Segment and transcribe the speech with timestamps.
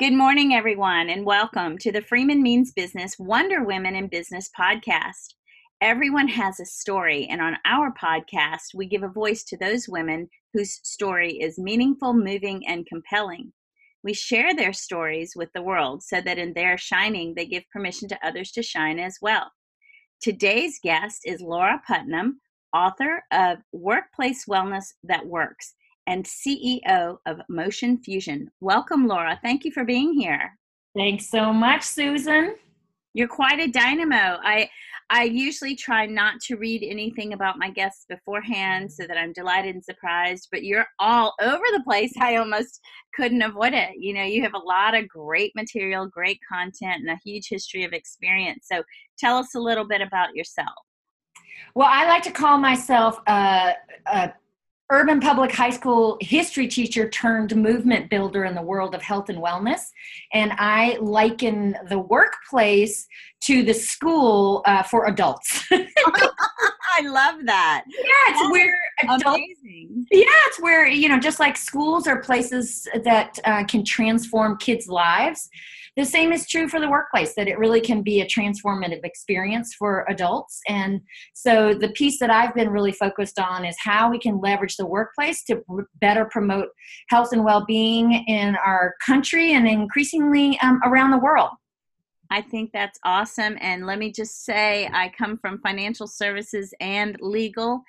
[0.00, 5.34] Good morning, everyone, and welcome to the Freeman Means Business Wonder Women in Business podcast.
[5.82, 10.30] Everyone has a story, and on our podcast, we give a voice to those women
[10.54, 13.52] whose story is meaningful, moving, and compelling.
[14.02, 18.08] We share their stories with the world so that in their shining, they give permission
[18.08, 19.52] to others to shine as well.
[20.22, 22.40] Today's guest is Laura Putnam,
[22.72, 25.74] author of Workplace Wellness That Works
[26.06, 28.50] and CEO of Motion Infusion.
[28.60, 29.38] Welcome, Laura.
[29.42, 30.56] Thank you for being here.
[30.96, 32.56] Thanks so much, Susan.
[33.14, 34.38] You're quite a dynamo.
[34.42, 34.68] I
[35.12, 39.74] I usually try not to read anything about my guests beforehand so that I'm delighted
[39.74, 42.12] and surprised, but you're all over the place.
[42.20, 42.80] I almost
[43.16, 43.96] couldn't avoid it.
[43.98, 47.82] You know, you have a lot of great material, great content, and a huge history
[47.82, 48.68] of experience.
[48.70, 48.84] So
[49.18, 50.68] tell us a little bit about yourself.
[51.74, 53.74] Well, I like to call myself a,
[54.06, 54.32] a
[54.90, 59.38] urban public high school history teacher turned movement builder in the world of health and
[59.38, 59.80] wellness.
[60.32, 63.06] And I liken the workplace
[63.42, 65.64] to the school uh, for adults.
[65.70, 67.84] I love that.
[67.88, 70.06] Yeah, it's That's where adults, amazing.
[70.10, 74.88] Yeah, it's where, you know, just like schools are places that uh, can transform kids'
[74.88, 75.48] lives
[75.96, 79.74] the same is true for the workplace, that it really can be a transformative experience
[79.74, 80.60] for adults.
[80.68, 81.00] And
[81.34, 84.86] so the piece that I've been really focused on is how we can leverage the
[84.86, 85.62] workplace to
[86.00, 86.68] better promote
[87.08, 91.50] health and well being in our country and increasingly um, around the world.
[92.32, 93.56] I think that's awesome.
[93.60, 97.82] And let me just say, I come from financial services and legal,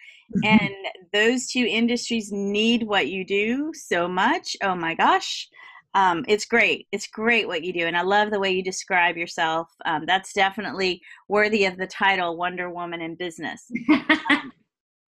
[0.44, 0.72] and
[1.14, 4.56] those two industries need what you do so much.
[4.64, 5.48] Oh my gosh
[5.94, 6.88] um, it's great.
[6.92, 9.68] It's great what you do, and I love the way you describe yourself.
[9.86, 13.70] Um, that's definitely worthy of the title Wonder Woman in Business.
[14.30, 14.52] um,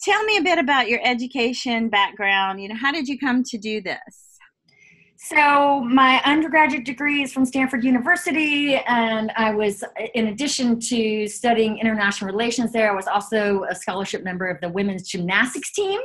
[0.01, 2.61] tell me a bit about your education background.
[2.61, 4.33] You know, how did you come to do this?
[5.15, 9.81] So, my undergraduate degree is from Stanford University, and I was,
[10.13, 14.67] in addition to studying international relations there, I was also a scholarship member of the
[14.67, 15.97] women's gymnastics team.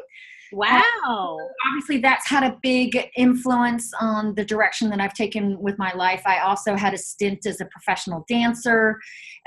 [0.52, 1.38] Wow.
[1.66, 6.22] obviously, that's had a big influence on the direction that I've taken with my life.
[6.26, 8.98] I also had a stint as a professional dancer.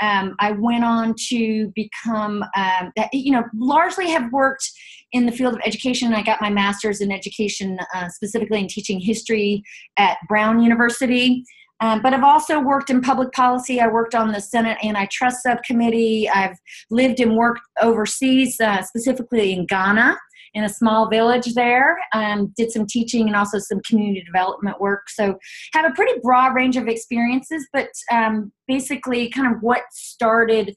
[0.01, 4.69] Um, I went on to become, um, you know, largely have worked
[5.11, 6.13] in the field of education.
[6.13, 9.63] I got my master's in education, uh, specifically in teaching history
[9.97, 11.43] at Brown University.
[11.81, 13.81] Um, but I've also worked in public policy.
[13.81, 16.29] I worked on the Senate Antitrust Subcommittee.
[16.29, 16.55] I've
[16.91, 20.15] lived and worked overseas, uh, specifically in Ghana
[20.53, 21.97] in a small village there.
[22.13, 25.09] Um, did some teaching and also some community development work.
[25.09, 25.37] So
[25.73, 30.75] have a pretty broad range of experiences, but um, basically, kind of what started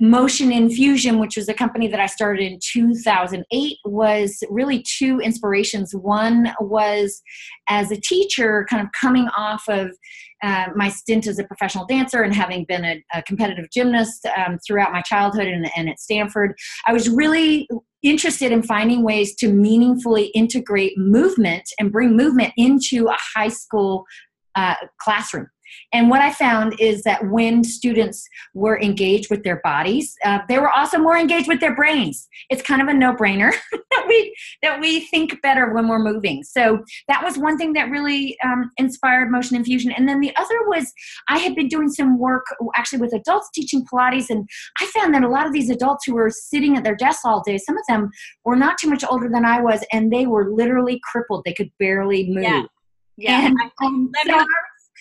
[0.00, 5.94] Motion Infusion, which was a company that I started in 2008, was really two inspirations.
[5.94, 7.20] One was
[7.68, 9.90] as a teacher, kind of coming off of
[10.42, 14.58] uh, my stint as a professional dancer and having been a, a competitive gymnast um,
[14.66, 16.54] throughout my childhood and, and at Stanford,
[16.86, 17.68] I was really
[18.02, 24.04] interested in finding ways to meaningfully integrate movement and bring movement into a high school
[24.56, 25.46] uh, classroom.
[25.92, 30.58] And what I found is that when students were engaged with their bodies, uh, they
[30.58, 32.28] were also more engaged with their brains.
[32.48, 36.42] It's kind of a no-brainer that we that we think better when we're moving.
[36.42, 39.92] So that was one thing that really um, inspired Motion Infusion.
[39.92, 40.92] And then the other was
[41.28, 42.44] I had been doing some work
[42.76, 44.48] actually with adults teaching Pilates, and
[44.78, 47.42] I found that a lot of these adults who were sitting at their desks all
[47.42, 48.10] day, some of them
[48.44, 51.42] were not too much older than I was, and they were literally crippled.
[51.44, 52.44] They could barely move.
[52.44, 52.62] Yeah.
[53.16, 53.46] Yeah.
[53.46, 54.44] And, um, so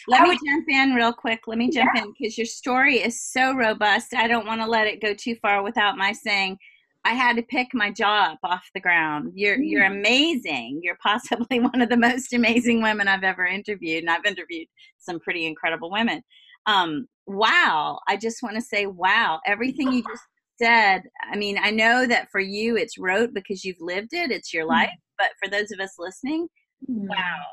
[0.08, 1.42] let me jump in real quick.
[1.48, 2.04] Let me jump yeah.
[2.04, 4.14] in because your story is so robust.
[4.14, 6.58] I don't want to let it go too far without my saying
[7.06, 9.32] I had to pick my jaw up off the ground.
[9.36, 9.70] You're mm.
[9.70, 10.82] you're amazing.
[10.84, 14.68] You're possibly one of the most amazing women I've ever interviewed, and I've interviewed
[14.98, 16.22] some pretty incredible women.
[16.66, 18.00] Um, wow!
[18.08, 19.40] I just want to say, wow!
[19.46, 20.24] Everything you just
[20.62, 21.04] said.
[21.31, 24.31] I mean, I know that for you it's rote because you've lived it.
[24.31, 24.70] It's your mm.
[24.70, 24.90] life.
[25.18, 26.48] But for those of us listening,
[26.90, 27.08] mm.
[27.08, 27.46] wow,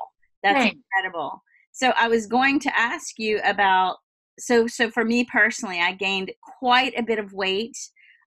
[0.43, 0.77] that's Thanks.
[0.93, 1.41] incredible.
[1.77, 3.97] So I was going to ask you about
[4.39, 7.77] so so for me personally, I gained quite a bit of weight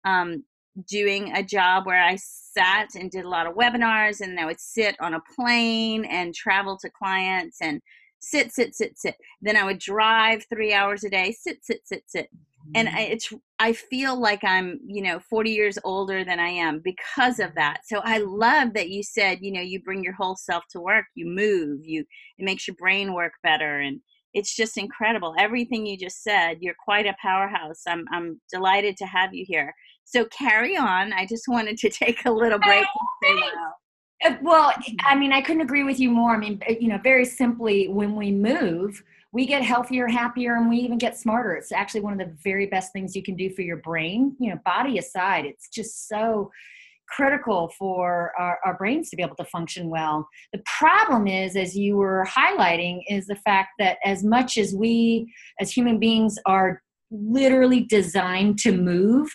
[0.04, 0.42] um,
[0.88, 4.58] doing a job where I sat and did a lot of webinars, and I would
[4.58, 7.80] sit on a plane and travel to clients and
[8.18, 9.14] sit, sit, sit, sit.
[9.40, 12.28] Then I would drive three hours a day, sit, sit, sit, sit
[12.74, 12.98] and mm-hmm.
[12.98, 17.54] it's i feel like i'm you know 40 years older than i am because of
[17.54, 17.80] that.
[17.84, 21.06] So i love that you said you know you bring your whole self to work
[21.14, 22.04] you move you
[22.38, 24.00] it makes your brain work better and
[24.34, 25.34] it's just incredible.
[25.38, 27.82] Everything you just said you're quite a powerhouse.
[27.86, 29.72] I'm i'm delighted to have you here.
[30.04, 31.12] So carry on.
[31.12, 33.72] I just wanted to take a little break and say wow
[34.24, 34.72] Uh, well,
[35.04, 36.34] I mean, I couldn't agree with you more.
[36.34, 39.02] I mean, uh, you know, very simply, when we move,
[39.36, 41.52] we get healthier, happier, and we even get smarter.
[41.56, 44.34] It's actually one of the very best things you can do for your brain.
[44.40, 46.50] You know, body aside, it's just so
[47.10, 50.26] critical for our, our, brains to be able to function well.
[50.54, 55.30] The problem is, as you were highlighting, is the fact that as much as we
[55.60, 56.80] as human beings are
[57.10, 59.28] literally designed to move,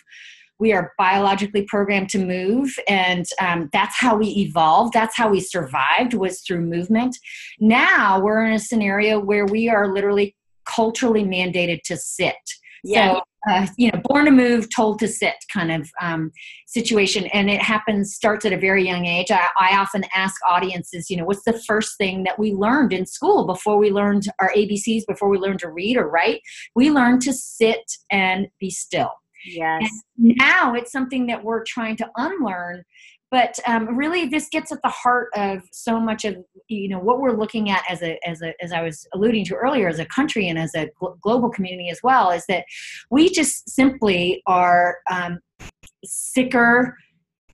[0.62, 5.40] we are biologically programmed to move and um, that's how we evolved that's how we
[5.40, 7.16] survived was through movement.
[7.58, 12.36] Now we're in a scenario where we are literally culturally mandated to sit.
[12.84, 13.14] Yeah.
[13.14, 16.30] so uh, you know born to move told to sit kind of um,
[16.68, 19.32] situation and it happens starts at a very young age.
[19.32, 23.04] I, I often ask audiences you know what's the first thing that we learned in
[23.06, 26.40] school before we learned our abcs before we learned to read or write?
[26.76, 29.10] We learned to sit and be still
[29.44, 29.88] Yes.
[30.18, 32.84] And now it's something that we're trying to unlearn.
[33.32, 36.36] But um, really, this gets at the heart of so much of
[36.68, 39.54] you know what we're looking at as a as a as I was alluding to
[39.54, 42.66] earlier, as a country and as a gl- global community as well, is that
[43.10, 45.38] we just simply are um,
[46.04, 46.94] sicker,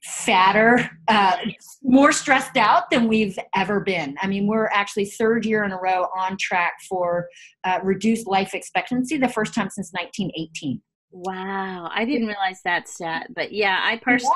[0.02, 1.36] fatter, uh,
[1.84, 4.16] more stressed out than we've ever been.
[4.20, 7.28] I mean, we're actually third year in a row on track for
[7.62, 10.82] uh, reduced life expectancy, the first time since 1918.
[11.10, 14.34] Wow, I didn't realize that stat, but yeah, I personally,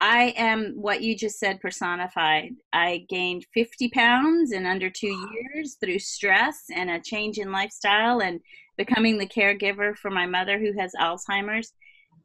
[0.00, 2.52] I am what you just said personified.
[2.72, 8.20] I gained 50 pounds in under two years through stress and a change in lifestyle
[8.20, 8.40] and
[8.78, 11.74] becoming the caregiver for my mother who has Alzheimer's.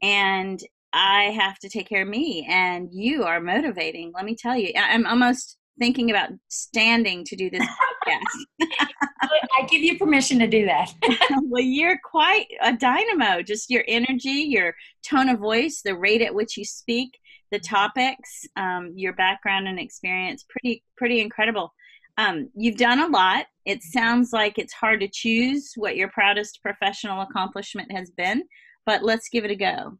[0.01, 0.61] And
[0.93, 4.13] I have to take care of me, and you are motivating.
[4.15, 8.67] Let me tell you, I'm almost thinking about standing to do this podcast.
[9.21, 10.93] I give you permission to do that.
[11.43, 13.41] well, you're quite a dynamo.
[13.41, 14.75] Just your energy, your
[15.07, 17.17] tone of voice, the rate at which you speak,
[17.51, 21.73] the topics, um, your background and experience, pretty pretty incredible.
[22.17, 23.45] Um, you've done a lot.
[23.65, 28.43] It sounds like it's hard to choose what your proudest professional accomplishment has been,
[28.85, 29.97] but let's give it a go.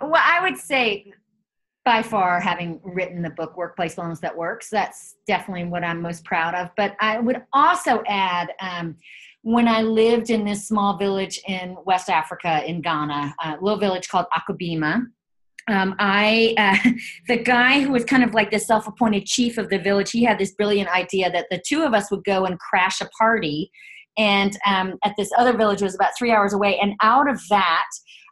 [0.00, 1.12] Well, I would say
[1.84, 6.24] by far having written the book workplace wellness that works that's definitely what i'm most
[6.24, 8.96] proud of but i would also add um,
[9.42, 14.08] when i lived in this small village in west africa in ghana a little village
[14.08, 15.02] called akubima
[15.68, 16.90] um, I uh,
[17.28, 20.10] the guy who was kind of like the self-appointed chief of the village.
[20.10, 23.08] He had this brilliant idea that the two of us would go and crash a
[23.16, 23.70] party,
[24.18, 26.78] and um, at this other village was about three hours away.
[26.80, 27.86] And out of that,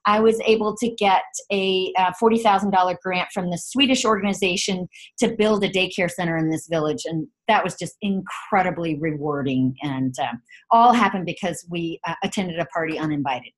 [0.07, 4.89] I was able to get a uh, $40,000 grant from the Swedish organization
[5.19, 7.03] to build a daycare center in this village.
[7.05, 9.75] And that was just incredibly rewarding.
[9.83, 10.33] And uh,
[10.71, 13.53] all happened because we uh, attended a party uninvited.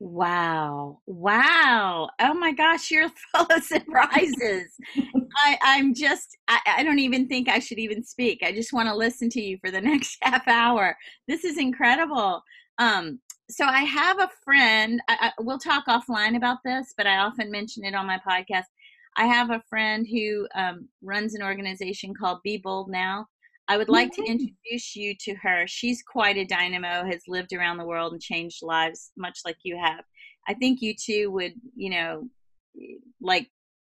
[0.00, 1.00] Wow.
[1.06, 2.08] Wow.
[2.20, 4.76] Oh my gosh, you're full of surprises.
[5.36, 8.42] I, I'm just, I, I don't even think I should even speak.
[8.44, 10.96] I just want to listen to you for the next half hour.
[11.26, 12.42] This is incredible.
[12.78, 13.18] Um,
[13.50, 15.00] so I have a friend.
[15.08, 18.64] I, I, we'll talk offline about this, but I often mention it on my podcast.
[19.16, 23.26] I have a friend who um, runs an organization called Be Bold Now.
[23.66, 25.66] I would like to introduce you to her.
[25.66, 29.76] She's quite a dynamo, has lived around the world and changed lives, much like you
[29.76, 30.04] have.
[30.46, 32.28] I think you two would, you know,
[33.20, 33.50] like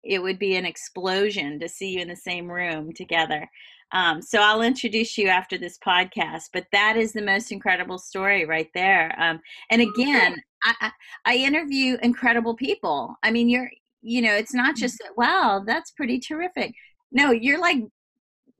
[0.05, 3.49] it would be an explosion to see you in the same room together.
[3.93, 8.45] Um, so I'll introduce you after this podcast, but that is the most incredible story
[8.45, 9.14] right there.
[9.18, 9.40] Um,
[9.71, 10.90] and again, I,
[11.25, 13.14] I, interview incredible people.
[13.23, 13.71] I mean, you're,
[14.02, 16.75] you know, it's not just, wow, that's pretty terrific.
[17.12, 17.78] No, you're like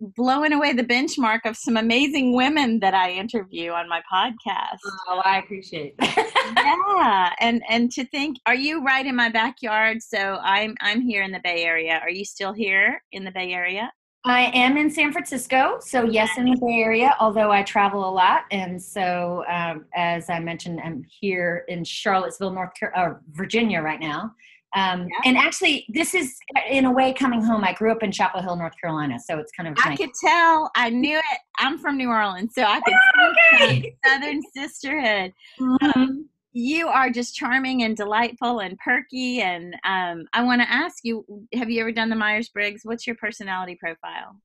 [0.01, 4.79] blowing away the benchmark of some amazing women that I interview on my podcast.
[5.09, 10.03] Oh, I appreciate yeah, and and to think, are you right in my backyard?
[10.03, 11.99] So I'm I'm here in the Bay Area.
[12.01, 13.91] Are you still here in the Bay Area?
[14.25, 18.11] I am in San Francisco, so yes, in the Bay Area, although I travel a
[18.11, 18.43] lot.
[18.51, 24.01] And so, um, as I mentioned, I'm here in Charlottesville, North Carolina, uh, Virginia right
[24.01, 24.33] now.
[24.77, 25.21] Um, yeah.
[25.25, 26.37] And actually, this is
[26.69, 27.65] in a way coming home.
[27.65, 29.75] I grew up in Chapel Hill, North Carolina, so it's kind of.
[29.83, 29.99] I nice.
[29.99, 30.71] could tell.
[30.75, 31.39] I knew it.
[31.59, 33.97] I'm from New Orleans, so I could oh, okay.
[34.05, 35.33] Southern sisterhood.
[35.59, 36.01] Mm-hmm.
[36.01, 39.41] Um, you are just charming and delightful and perky.
[39.43, 41.25] And um, I want to ask you
[41.55, 42.83] have you ever done the Myers Briggs?
[42.85, 44.37] What's your personality profile?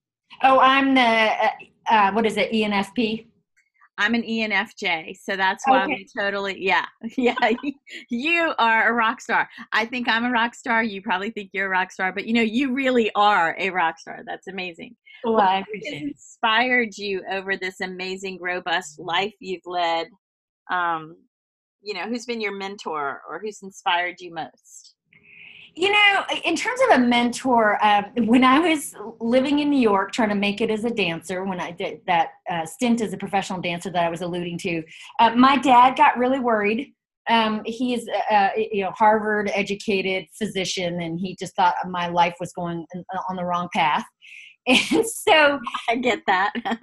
[0.41, 1.49] Oh, I'm the, uh,
[1.89, 3.27] uh, what is it, ENFP?
[3.97, 5.93] I'm an ENFJ, so that's why okay.
[5.93, 6.85] I'm totally yeah,
[7.17, 7.35] yeah.
[8.09, 9.47] you are a rock star.
[9.71, 10.83] I think I'm a rock star.
[10.83, 13.99] You probably think you're a rock star, but you know you really are a rock
[13.99, 14.21] star.
[14.25, 14.95] That's amazing.
[15.23, 20.07] Well, what I appreciate inspired you over this amazing, robust life you've led
[20.71, 21.15] um,
[21.83, 24.95] you know who's been your mentor or who's inspired you most
[25.75, 30.11] You know, in terms of a mentor, um, when I was living in New York
[30.11, 33.17] trying to make it as a dancer, when I did that uh, stint as a
[33.17, 34.83] professional dancer that I was alluding to,
[35.19, 36.93] uh, my dad got really worried.
[37.27, 42.35] Um, he is, uh, you know, Harvard educated physician, and he just thought my life
[42.39, 42.85] was going
[43.29, 44.05] on the wrong path.
[44.65, 45.59] And so
[45.89, 46.53] I get that.
[46.65, 46.75] uh,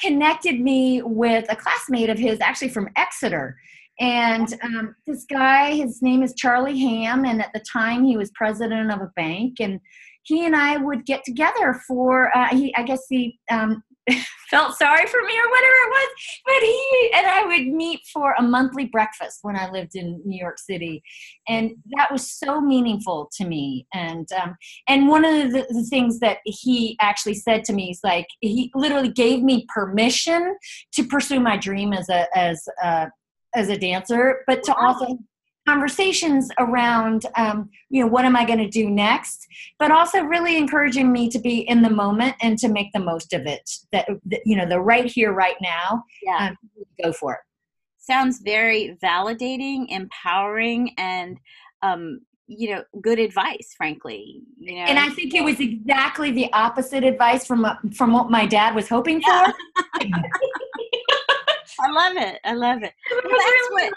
[0.00, 3.58] connected me with a classmate of his, actually from Exeter.
[3.98, 8.30] And um, this guy, his name is Charlie Ham, and at the time he was
[8.34, 9.56] president of a bank.
[9.60, 9.80] And
[10.22, 13.82] he and I would get together for, uh, he, I guess he um,
[14.50, 16.08] felt sorry for me or whatever it was,
[16.44, 20.38] but he and I would meet for a monthly breakfast when I lived in New
[20.38, 21.02] York City,
[21.48, 23.86] and that was so meaningful to me.
[23.94, 24.56] And um,
[24.88, 28.70] and one of the, the things that he actually said to me is like he
[28.74, 30.56] literally gave me permission
[30.92, 33.08] to pursue my dream as a as a
[33.56, 35.18] as a dancer, but to also
[35.66, 39.46] conversations around um, you know what am i going to do next
[39.78, 43.32] but also really encouraging me to be in the moment and to make the most
[43.32, 46.50] of it that, that you know the right here right now yeah.
[46.50, 46.56] um,
[47.02, 47.40] go for it.
[47.98, 51.38] Sounds very validating empowering and
[51.82, 56.52] um, you know good advice frankly you know and i think it was exactly the
[56.52, 59.50] opposite advice from from what my dad was hoping yeah.
[61.80, 62.38] I love it.
[62.44, 62.92] I love it.
[63.10, 63.92] Well, that's what,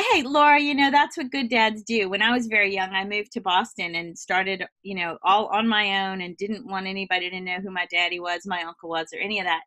[0.00, 2.08] hey, Laura, you know, that's what good dads do.
[2.08, 5.68] When I was very young, I moved to Boston and started, you know, all on
[5.68, 9.08] my own and didn't want anybody to know who my daddy was, my uncle was,
[9.12, 9.62] or any of that.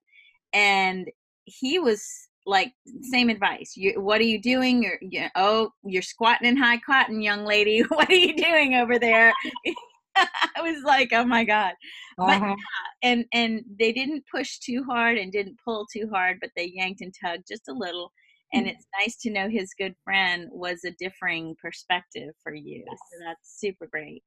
[0.54, 1.10] And
[1.46, 2.04] he was
[2.46, 6.80] like same advice you what are you doing you're you oh you're squatting in high
[6.80, 9.34] cotton young lady what are you doing over there
[10.56, 11.74] I was like, oh my god.
[12.18, 12.28] Uh-huh.
[12.28, 12.56] But yeah,
[13.04, 17.02] and and they didn't push too hard and didn't pull too hard, but they yanked
[17.02, 18.12] and tugged just a little.
[18.54, 18.76] And mm-hmm.
[18.76, 22.84] it's nice to know his good friend was a differing perspective for you.
[22.88, 23.00] Yes.
[23.12, 24.24] So that's super great.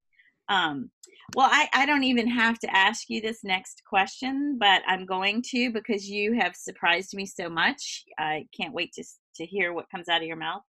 [0.48, 0.90] Um,
[1.34, 5.42] well, I, I don't even have to ask you this next question, but I'm going
[5.50, 8.04] to because you have surprised me so much.
[8.18, 9.04] I can't wait to
[9.36, 10.62] to hear what comes out of your mouth.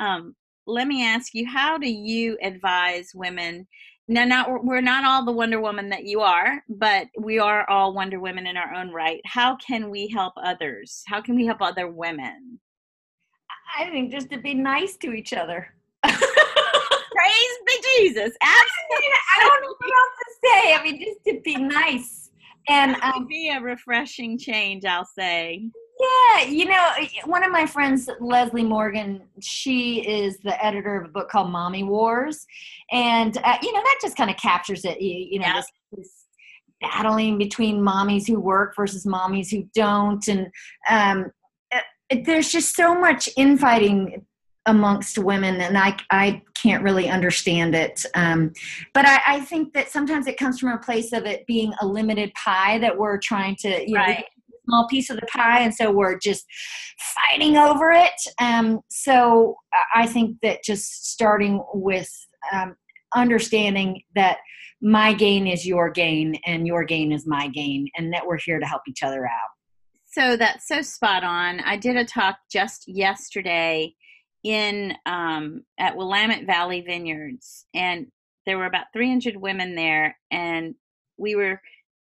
[0.00, 0.34] Um,
[0.66, 3.66] let me ask you, how do you advise women
[4.08, 7.92] now not we're not all the wonder woman that you are but we are all
[7.92, 9.20] wonder women in our own right.
[9.26, 11.02] How can we help others?
[11.06, 12.58] How can we help other women?
[13.78, 15.68] I think just to be nice to each other.
[16.02, 18.32] Praise be jesus.
[18.42, 20.74] Absolutely i don't know what else to say.
[20.74, 22.30] I mean just to be nice
[22.68, 25.68] and um, be a refreshing change i'll say
[26.00, 26.90] yeah, you know,
[27.24, 31.82] one of my friends, Leslie Morgan, she is the editor of a book called Mommy
[31.82, 32.46] Wars,
[32.92, 35.00] and uh, you know that just kind of captures it.
[35.00, 35.54] You, you know, yeah.
[35.54, 36.12] this, this,
[36.80, 40.46] battling between mommies who work versus mommies who don't, and
[40.88, 41.32] um,
[41.72, 44.24] it, uh, there's just so much infighting
[44.66, 48.04] amongst women, and I I can't really understand it.
[48.14, 48.52] Um,
[48.94, 51.86] but I, I think that sometimes it comes from a place of it being a
[51.86, 54.18] limited pie that we're trying to you right.
[54.18, 54.24] know
[54.68, 56.44] small piece of the pie, and so we're just
[57.14, 58.20] fighting over it.
[58.40, 59.56] Um, so
[59.94, 62.10] I think that just starting with
[62.52, 62.76] um,
[63.16, 64.38] understanding that
[64.80, 68.58] my gain is your gain and your gain is my gain, and that we're here
[68.58, 69.50] to help each other out.
[70.10, 71.60] So that's so spot on.
[71.60, 73.94] I did a talk just yesterday
[74.44, 78.06] in um, at Willamette Valley Vineyards, and
[78.46, 80.74] there were about 300 women there, and
[81.18, 81.60] we were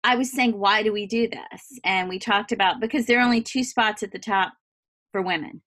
[0.04, 1.80] I was saying, why do we do this?
[1.84, 4.54] And we talked about because there are only two spots at the top
[5.12, 5.62] for women.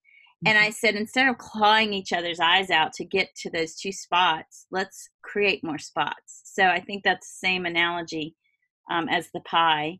[0.44, 0.48] Mm-hmm.
[0.48, 3.92] And I said, instead of clawing each other's eyes out to get to those two
[3.92, 6.42] spots, let's create more spots.
[6.44, 8.34] So I think that's the same analogy
[8.90, 9.98] um, as the pie.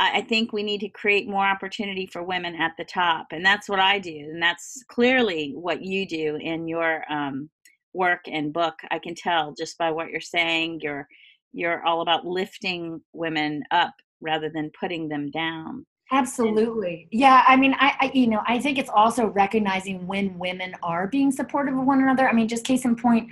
[0.00, 3.26] I, I think we need to create more opportunity for women at the top.
[3.32, 4.16] And that's what I do.
[4.16, 7.50] And that's clearly what you do in your um,
[7.92, 8.74] work and book.
[8.90, 11.06] I can tell just by what you're saying, your
[11.54, 15.86] you're all about lifting women up rather than putting them down.
[16.12, 17.08] Absolutely.
[17.10, 21.08] Yeah i mean I, I, you know i think it's also recognizing when women are
[21.08, 22.28] being supportive of one another.
[22.28, 23.30] I mean just case in point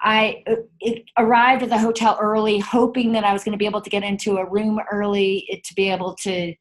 [0.00, 3.66] i uh, it arrived at the hotel early hoping that i was going to be
[3.66, 6.54] able to get into a room early to be able to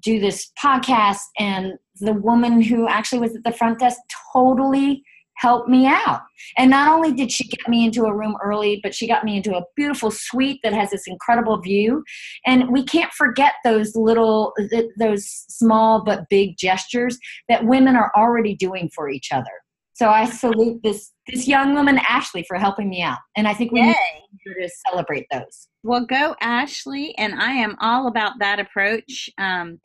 [0.00, 3.98] do this podcast and the woman who actually was at the front desk
[4.32, 5.02] totally
[5.36, 6.22] help me out.
[6.56, 9.36] And not only did she get me into a room early, but she got me
[9.36, 12.02] into a beautiful suite that has this incredible view.
[12.44, 14.52] And we can't forget those little,
[14.98, 19.50] those small but big gestures that women are already doing for each other.
[19.96, 23.72] So I salute this this young woman Ashley for helping me out, and I think
[23.72, 23.94] we Yay.
[24.46, 25.68] need to celebrate those.
[25.82, 29.80] Well, go Ashley, and I am all about that approach, um,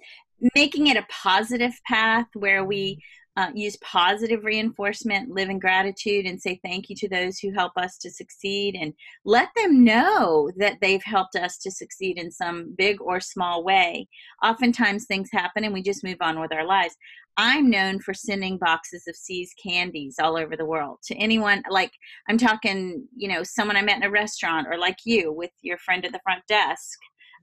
[0.54, 3.02] making it a positive path where we
[3.38, 7.72] uh, use positive reinforcement, live in gratitude, and say thank you to those who help
[7.78, 8.94] us to succeed, and
[9.26, 14.08] let them know that they've helped us to succeed in some big or small way.
[14.44, 16.96] Oftentimes, things happen and we just move on with our lives.
[17.38, 21.64] I'm known for sending boxes of See's candies all over the world to anyone.
[21.70, 21.94] Like,
[22.28, 25.78] I'm talking, you know, someone I met in a restaurant, or like you with your
[25.78, 27.00] friend at the front desk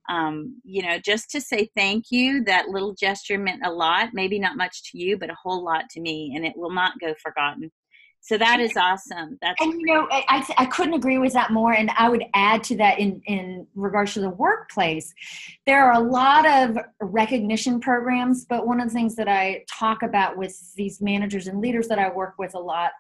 [0.09, 2.43] um, you know, just to say thank you.
[2.45, 4.11] That little gesture meant a lot.
[4.12, 6.99] Maybe not much to you, but a whole lot to me, and it will not
[7.00, 7.71] go forgotten.
[8.21, 9.38] So that is awesome.
[9.41, 11.73] That's and you know I, I couldn't agree with that more.
[11.73, 15.15] And I would add to that in in regards to the workplace,
[15.67, 18.45] there are a lot of recognition programs.
[18.45, 21.99] But one of the things that I talk about with these managers and leaders that
[21.99, 22.91] I work with a lot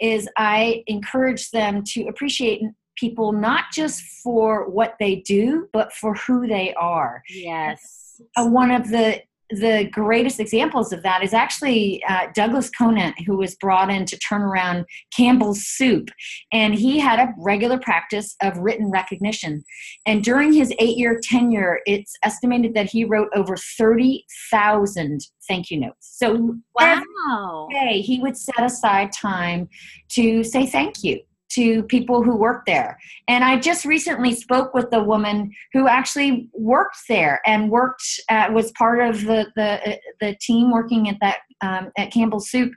[0.00, 2.62] is I encourage them to appreciate
[2.98, 7.22] people not just for what they do, but for who they are.
[7.28, 8.20] Yes.
[8.36, 13.36] Uh, one of the the greatest examples of that is actually uh, Douglas Conant, who
[13.36, 14.84] was brought in to turn around
[15.16, 16.10] Campbell's Soup.
[16.52, 19.64] And he had a regular practice of written recognition.
[20.04, 25.80] And during his eight year tenure, it's estimated that he wrote over 30,000 thank you
[25.80, 25.96] notes.
[26.18, 27.68] So wow.
[27.70, 29.68] every day he would set aside time
[30.10, 32.98] to say thank you to people who work there.
[33.26, 38.48] And I just recently spoke with the woman who actually worked there and worked uh,
[38.52, 42.72] was part of the the the team working at that um, at Campbell Soup,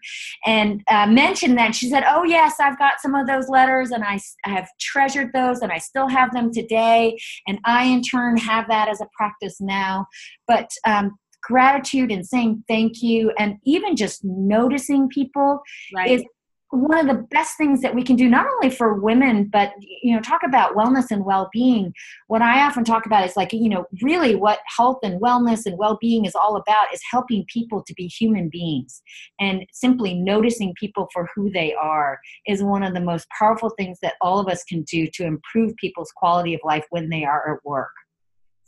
[0.46, 4.04] and uh, mentioned that she said, "Oh yes, I've got some of those letters, and
[4.04, 8.38] I, I have treasured those, and I still have them today, and I in turn
[8.38, 10.08] have that as a practice now."
[10.48, 15.60] But um, gratitude and saying thank you and even just noticing people
[15.94, 16.12] right.
[16.12, 16.24] is
[16.72, 20.16] one of the best things that we can do not only for women but you
[20.16, 21.94] know talk about wellness and well-being.
[22.28, 25.78] What i often talk about is like you know really what health and wellness and
[25.78, 29.02] well-being is all about is helping people to be human beings.
[29.40, 34.00] And simply noticing people for who they are is one of the most powerful things
[34.02, 37.56] that all of us can do to improve people's quality of life when they are
[37.56, 37.92] at work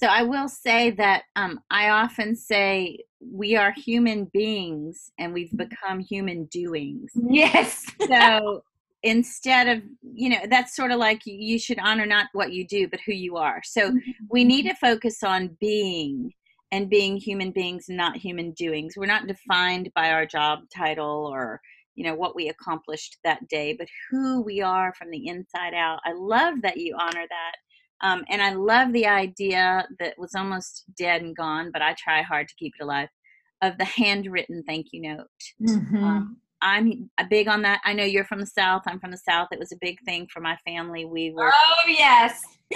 [0.04, 5.56] so I will say that um, I often say we are human beings and we've
[5.56, 7.10] become human doings.
[7.16, 7.86] Yes.
[8.10, 8.66] so
[9.04, 12.90] instead of, you know, that's sort of like you should honor not what you do,
[12.90, 13.62] but who you are.
[13.64, 14.12] So mm-hmm.
[14.30, 16.34] we need to focus on being
[16.74, 18.96] and being human beings and not human doings.
[18.98, 21.62] We're not defined by our job title or
[21.96, 26.00] you know what we accomplished that day but who we are from the inside out
[26.06, 27.56] i love that you honor that
[28.04, 32.22] um, and I love the idea that was almost dead and gone, but I try
[32.22, 33.08] hard to keep it alive
[33.62, 35.28] of the handwritten thank you note.
[35.62, 36.04] Mm-hmm.
[36.04, 37.82] Um, I'm big on that.
[37.84, 38.84] I know you're from the South.
[38.88, 39.50] I'm from the South.
[39.52, 41.06] It was a big thing for my family.
[41.06, 41.52] We were.
[41.54, 42.42] Oh, yes.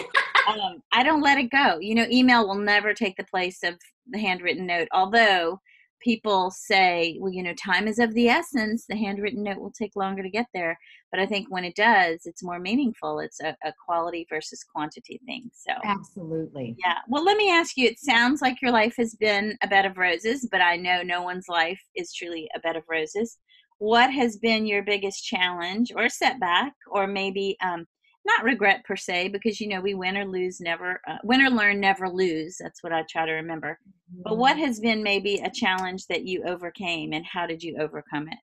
[0.47, 1.79] um, I don't let it go.
[1.79, 3.75] You know, email will never take the place of
[4.09, 5.59] the handwritten note, although
[6.01, 8.85] people say, well, you know, time is of the essence.
[8.87, 10.77] The handwritten note will take longer to get there.
[11.11, 13.19] But I think when it does, it's more meaningful.
[13.19, 15.49] It's a, a quality versus quantity thing.
[15.53, 16.75] So, absolutely.
[16.79, 16.97] Yeah.
[17.07, 19.97] Well, let me ask you it sounds like your life has been a bed of
[19.97, 23.37] roses, but I know no one's life is truly a bed of roses.
[23.79, 27.85] What has been your biggest challenge or setback, or maybe um,
[28.27, 31.49] not regret per se because you know we win or lose never uh, win or
[31.49, 33.79] learn never lose that's what i try to remember
[34.13, 34.21] mm-hmm.
[34.23, 38.27] but what has been maybe a challenge that you overcame and how did you overcome
[38.27, 38.37] it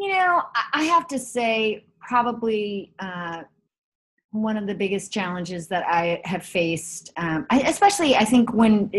[0.00, 3.42] you know i have to say probably uh,
[4.32, 8.90] one of the biggest challenges that i have faced um, I, especially i think when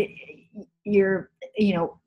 [0.84, 1.98] you're you know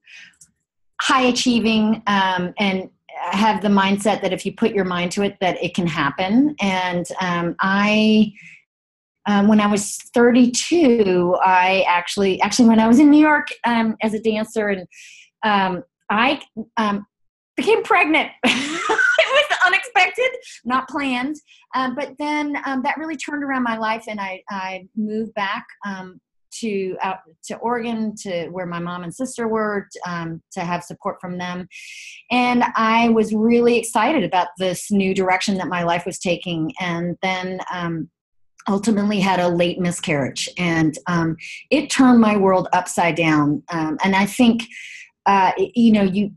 [1.02, 2.90] high achieving um, and
[3.32, 6.56] have the mindset that if you put your mind to it that it can happen.
[6.62, 8.32] And um, i
[9.28, 13.96] um, when i was 32 i actually actually when i was in new york um,
[14.04, 14.88] as a dancer and
[15.44, 16.40] um, i
[16.78, 17.06] um,
[17.56, 20.30] became pregnant it was unexpected
[20.66, 21.36] not planned
[21.76, 25.66] um, but then that really turned around my life and i, I moved back
[26.60, 31.20] to out to Oregon to where my mom and sister were um, to have support
[31.22, 31.68] from them,
[32.32, 36.72] and I was really excited about this new direction that my life was taking.
[36.80, 38.10] And then um,
[38.68, 41.38] ultimately had a late miscarriage, and um,
[41.70, 43.64] it turned my world upside down.
[43.70, 44.64] Um, and I think
[45.26, 46.32] uh, you know you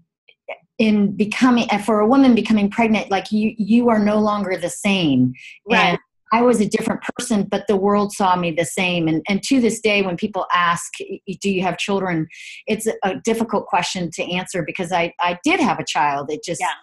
[0.78, 5.34] in becoming for a woman becoming pregnant like you you are no longer the same
[5.68, 5.78] right.
[5.78, 5.98] and
[6.32, 9.08] I was a different person, but the world saw me the same.
[9.08, 10.92] And, and to this day, when people ask,
[11.40, 12.28] Do you have children?
[12.66, 16.30] It's a, a difficult question to answer because I, I did have a child.
[16.30, 16.74] It just, yeah.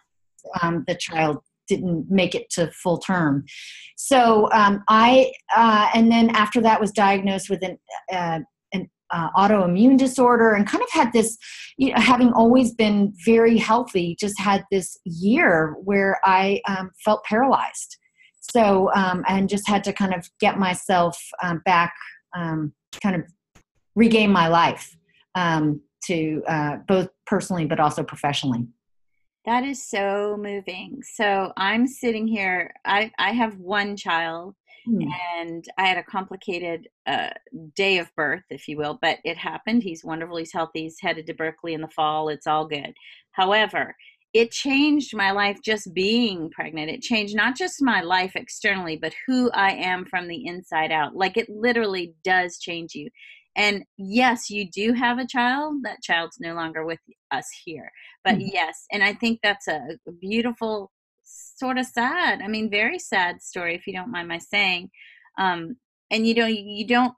[0.62, 3.46] um, the child didn't make it to full term.
[3.98, 7.78] So um, I, uh, and then after that was diagnosed with an,
[8.12, 8.46] uh, an
[9.16, 11.38] uh, autoimmune disorder and kind of had this,
[11.78, 17.24] you know, having always been very healthy, just had this year where I um, felt
[17.24, 17.98] paralyzed.
[18.42, 21.94] So, um, and just had to kind of get myself um, back,
[22.36, 23.24] um, kind of
[23.96, 24.96] regain my life
[25.34, 28.68] um, to uh, both personally but also professionally.
[29.46, 31.02] That is so moving.
[31.16, 32.74] So I'm sitting here.
[32.84, 35.02] I I have one child, hmm.
[35.38, 37.30] and I had a complicated uh,
[37.76, 39.84] day of birth, if you will, but it happened.
[39.84, 40.38] He's wonderful.
[40.38, 40.84] He's healthy.
[40.84, 42.30] He's headed to Berkeley in the fall.
[42.30, 42.94] It's all good.
[43.32, 43.96] However,
[44.34, 46.92] it changed my life just being pregnant.
[46.92, 51.16] It changed not just my life externally, but who I am from the inside out.
[51.16, 53.10] Like it literally does change you.
[53.56, 55.76] And yes, you do have a child.
[55.84, 57.00] That child's no longer with
[57.32, 57.90] us here.
[58.26, 58.50] But mm-hmm.
[58.52, 60.92] yes, and I think that's a beautiful,
[61.56, 62.42] sort of sad.
[62.42, 64.90] I mean, very sad story, if you don't mind my saying.
[65.38, 65.78] Um,
[66.12, 67.14] and you know, you don't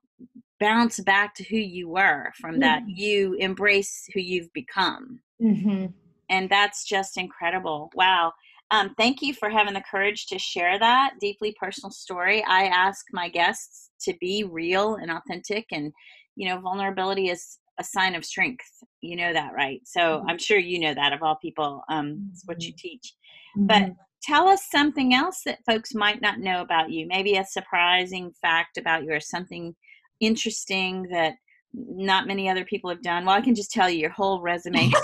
[0.60, 2.62] bounce back to who you were from mm-hmm.
[2.62, 2.84] that.
[2.88, 5.20] You embrace who you've become.
[5.42, 5.88] Mm-hmm.
[6.30, 7.92] And that's just incredible.
[7.96, 8.34] Wow.
[8.70, 12.44] Um, thank you for having the courage to share that deeply personal story.
[12.46, 15.94] I ask my guests to be real and authentic and
[16.36, 18.66] you know vulnerability is a sign of strength
[19.02, 20.30] you know that right so mm-hmm.
[20.30, 22.88] i'm sure you know that of all people um it's what you mm-hmm.
[22.88, 23.14] teach
[23.58, 23.68] mm-hmm.
[23.68, 23.92] but
[24.28, 28.78] tell us something else that folks might not know about you maybe a surprising fact
[28.78, 29.76] about you or something
[30.20, 31.36] interesting that
[31.74, 34.92] not many other people have done well i can just tell you your whole resume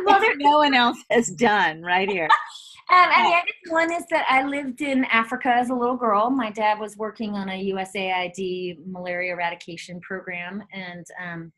[0.04, 2.28] well, no one else has done right here
[2.90, 6.28] um, and the other one is that I lived in Africa as a little girl.
[6.28, 11.52] My dad was working on a USAID malaria eradication program, and um,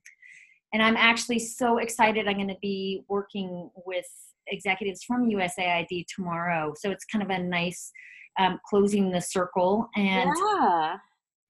[0.75, 2.29] and I'm actually so excited.
[2.29, 4.09] I'm going to be working with
[4.49, 7.93] executives from USAID tomorrow, so it's kind of a nice
[8.39, 9.89] um, closing the circle.
[9.97, 10.97] And yeah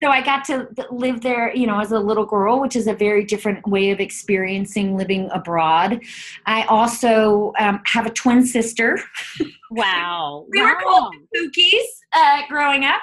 [0.02, 2.94] so I got to live there, you know, as a little girl, which is a
[2.94, 6.00] very different way of experiencing living abroad.
[6.44, 8.98] I also um, have a twin sister.
[9.70, 10.66] Wow, we wow.
[10.66, 13.00] were called Pookies uh, growing up,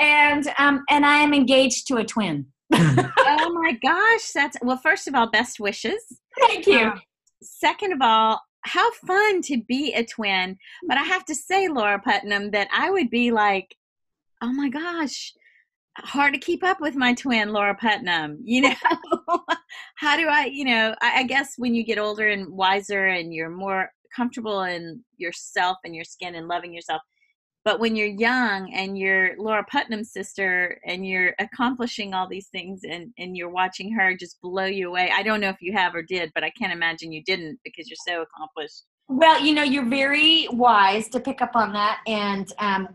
[0.00, 2.46] and um, and I am engaged to a twin.
[2.72, 4.78] oh my gosh, that's well.
[4.78, 6.02] First of all, best wishes.
[6.40, 6.80] Thank you.
[6.80, 7.00] Um,
[7.42, 10.58] second of all, how fun to be a twin.
[10.86, 13.76] But I have to say, Laura Putnam, that I would be like,
[14.42, 15.32] oh my gosh
[15.98, 18.74] hard to keep up with my twin laura putnam you know
[19.96, 23.34] how do i you know I, I, guess when you get older and wiser and
[23.34, 27.02] you're more comfortable in yourself and your skin and loving yourself
[27.64, 32.82] but when you're young and you're laura putnam's sister and you're accomplishing all these things
[32.88, 35.94] and and you're watching her just blow you away i don't know if you have
[35.94, 38.84] or did but i can't imagine you didn't because you're so accomplished.
[39.08, 42.88] Well you know you're very wise to pick up on that and um,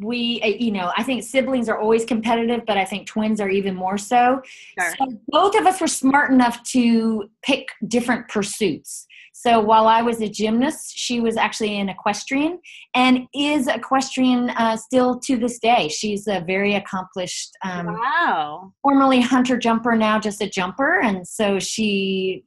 [0.00, 3.50] we uh, you know i think siblings are always competitive but i think twins are
[3.50, 4.42] even more so.
[4.78, 4.94] Sure.
[4.98, 10.20] so both of us were smart enough to pick different pursuits so while i was
[10.20, 12.58] a gymnast she was actually an equestrian
[12.94, 15.88] and is equestrian uh, still to this day.
[15.88, 18.72] She's a very accomplished um, wow.
[18.82, 21.00] formerly hunter jumper now just a jumper.
[21.00, 22.44] And so she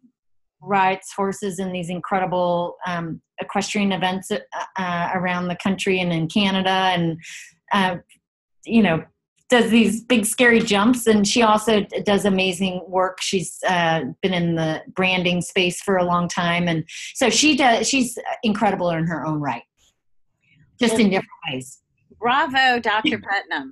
[0.62, 4.40] rides horses in these incredible um, equestrian events uh,
[4.78, 7.20] uh, around the country and in Canada, and
[7.72, 7.98] uh,
[8.66, 9.04] you know
[9.50, 14.56] does these big scary jumps and she also does amazing work she's uh, been in
[14.56, 16.84] the branding space for a long time and
[17.16, 19.64] so she does she's incredible in her own right
[20.80, 21.82] just in different ways
[22.20, 23.72] bravo dr putnam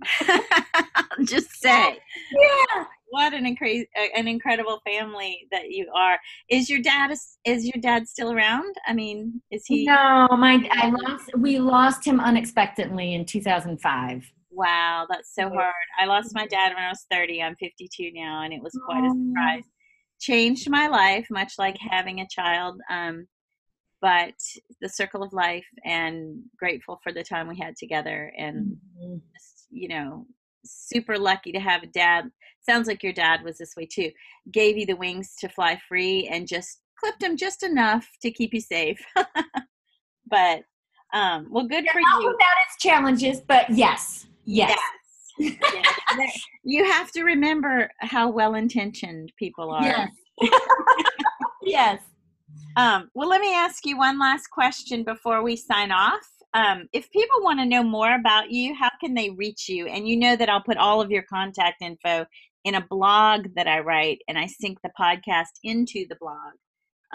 [1.25, 1.97] just say
[2.31, 6.19] yeah what an incre- an incredible family that you are.
[6.49, 8.75] Is your dad is your dad still around?
[8.85, 9.85] I mean, is he?
[9.85, 11.29] No, my I lost.
[11.37, 14.31] We lost him unexpectedly in 2005.
[14.55, 15.73] Wow, that's so hard.
[15.99, 17.41] I lost my dad when I was 30.
[17.41, 19.63] I'm 52 now, and it was quite a surprise.
[20.19, 22.79] Changed my life, much like having a child.
[22.89, 23.27] Um,
[24.01, 24.35] but
[24.81, 29.17] the circle of life, and grateful for the time we had together, and mm-hmm.
[29.33, 30.25] just, you know,
[30.63, 32.25] super lucky to have a dad
[32.65, 34.11] sounds like your dad was this way too
[34.51, 38.53] gave you the wings to fly free and just clipped them just enough to keep
[38.53, 38.99] you safe
[40.27, 40.63] but
[41.13, 44.79] um well good for you without its challenges but yes yes,
[45.37, 45.57] yes.
[46.17, 46.41] yes.
[46.63, 50.09] you have to remember how well intentioned people are yes
[51.63, 52.01] yes
[52.77, 57.11] um, well let me ask you one last question before we sign off um, if
[57.11, 59.87] people want to know more about you, how can they reach you?
[59.87, 62.25] And you know that I'll put all of your contact info
[62.63, 66.53] in a blog that I write, and I sync the podcast into the blog.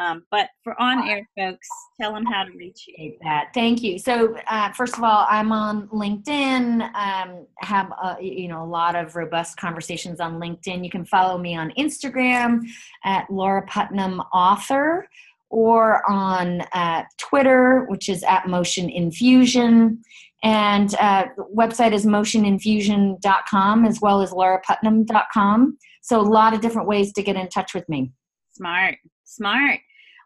[0.01, 1.69] Um, but for on air folks,
[2.01, 3.19] tell them how to reach you.
[3.23, 3.51] That.
[3.53, 3.99] Thank you.
[3.99, 6.95] So, uh, first of all, I'm on LinkedIn.
[6.95, 10.83] Um, have a, you know a lot of robust conversations on LinkedIn.
[10.83, 12.63] You can follow me on Instagram
[13.05, 15.07] at Laura Putnam Author,
[15.51, 20.03] or on uh, Twitter, which is at Motion Infusion.
[20.43, 25.79] And uh, website is motioninfusion.com as well as lauraputnam.com.
[26.01, 28.13] So a lot of different ways to get in touch with me.
[28.53, 29.81] Smart, smart.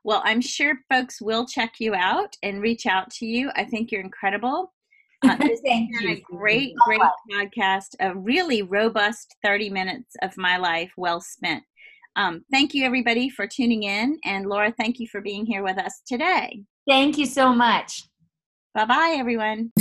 [0.05, 3.51] Well, I'm sure folks will check you out and reach out to you.
[3.57, 4.73] I think you're incredible.
[5.23, 6.11] Uh, this Thank has you.
[6.11, 7.01] a great, great
[7.33, 11.64] podcast, a really robust 30 minutes of my life well spent.
[12.17, 14.19] Um, thank you, everybody, for tuning in.
[14.25, 16.62] And Laura, thank you for being here with us today.
[16.87, 18.03] Thank you so much.
[18.75, 19.73] Bye bye, everyone.